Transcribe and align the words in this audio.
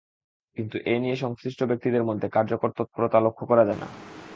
কিন্তু 0.57 0.75
এ 0.85 0.95
নিয়ে 0.99 1.15
সংশ্লিষ্ট 1.15 1.59
ব্যক্তিদের 1.63 2.07
মধ্যে 2.09 2.27
কার্যকর 2.29 2.69
তৎপরতা 2.77 3.17
লক্ষ 3.25 3.39
করা 3.43 3.63
যাচ্ছে 3.63 3.81
না। 3.81 3.87